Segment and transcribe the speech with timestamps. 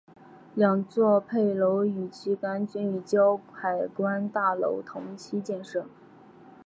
[0.55, 5.85] 两座配楼与旗杆均与胶海关大楼同期建设。